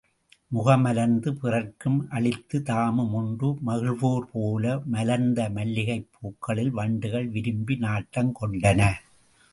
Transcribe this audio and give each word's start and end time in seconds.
முகமலர்ந்து 0.55 1.31
பிறர்க்கும் 1.31 2.09
அளித்துத் 2.09 2.65
தாமும் 2.65 3.13
உண்டு 3.13 3.57
மகிழ்வோர்போல 3.65 4.83
மலர்ந்த 4.85 5.49
மல்லிகைப் 5.49 6.07
பூக்களில் 6.19 6.71
வண்டுகள் 6.71 7.27
விரும்பி 7.27 7.75
நாட்டம் 7.75 8.33
கொண்டன. 8.41 8.91